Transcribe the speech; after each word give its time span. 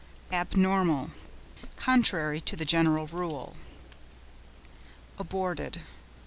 ABNORMAL.—Contrary 0.31 2.41
to 2.41 2.55
the 2.55 2.65
general 2.65 3.05
rule. 3.05 3.55
ABORTED. 5.19 5.81